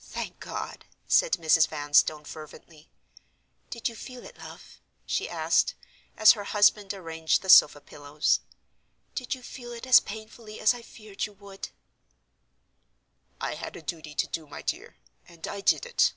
[0.00, 1.68] "Thank God!" said Mrs.
[1.68, 2.88] Vanstone, fervently.
[3.68, 5.74] "Did you feel it, love?" she asked,
[6.16, 11.26] as her husband arranged the sofa pillows—"did you feel it as painfully as I feared
[11.26, 11.68] you would?"
[13.38, 16.14] "I had a duty to do, my dear—and I did it."